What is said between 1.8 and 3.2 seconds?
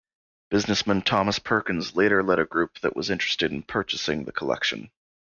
later led a group that was